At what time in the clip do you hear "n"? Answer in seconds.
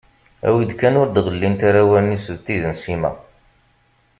2.71-2.73